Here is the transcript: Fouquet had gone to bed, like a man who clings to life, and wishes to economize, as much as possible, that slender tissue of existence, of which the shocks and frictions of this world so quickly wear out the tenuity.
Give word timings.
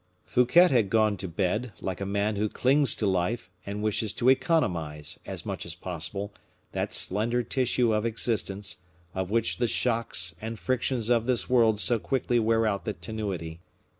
Fouquet 0.25 0.67
had 0.69 0.89
gone 0.89 1.15
to 1.17 1.27
bed, 1.27 1.73
like 1.79 2.01
a 2.01 2.07
man 2.07 2.35
who 2.35 2.49
clings 2.49 2.95
to 2.95 3.05
life, 3.05 3.51
and 3.67 3.83
wishes 3.83 4.13
to 4.13 4.29
economize, 4.29 5.19
as 5.27 5.45
much 5.45 5.63
as 5.63 5.75
possible, 5.75 6.33
that 6.71 6.91
slender 6.91 7.43
tissue 7.43 7.93
of 7.93 8.03
existence, 8.03 8.77
of 9.13 9.29
which 9.29 9.57
the 9.57 9.67
shocks 9.67 10.33
and 10.41 10.57
frictions 10.57 11.11
of 11.11 11.27
this 11.27 11.51
world 11.51 11.79
so 11.79 11.99
quickly 11.99 12.39
wear 12.39 12.65
out 12.65 12.83
the 12.83 12.93
tenuity. 12.93 13.59